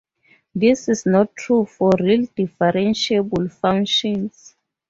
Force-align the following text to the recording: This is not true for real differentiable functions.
This 0.55 0.89
is 0.89 1.05
not 1.05 1.35
true 1.35 1.63
for 1.67 1.91
real 1.99 2.25
differentiable 2.25 3.51
functions. 3.51 4.55